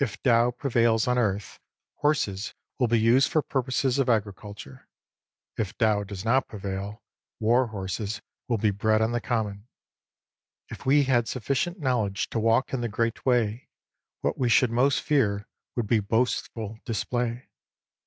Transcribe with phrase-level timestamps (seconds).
[0.00, 1.60] If Tao prevails on earth,
[1.96, 4.88] horses will be used for purposes of agriculture.
[5.58, 7.02] If Tao does not prevail,
[7.38, 9.68] war horses will be bred on the common.
[10.70, 13.68] If we had sufficient knowledge to walk in the Great Way,
[14.22, 15.46] what we should most fear
[15.76, 17.50] would be boastful display.